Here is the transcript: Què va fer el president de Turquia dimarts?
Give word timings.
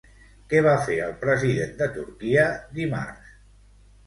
Què 0.53 0.61
va 0.67 0.71
fer 0.87 0.95
el 1.07 1.13
president 1.25 1.75
de 1.83 1.89
Turquia 1.99 2.47
dimarts? 2.81 3.37